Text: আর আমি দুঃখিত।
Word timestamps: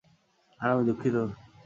আর 0.59 0.67
আমি 0.73 0.83
দুঃখিত। 0.87 1.15